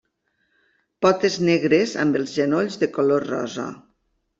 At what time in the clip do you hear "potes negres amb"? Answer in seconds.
1.07-2.21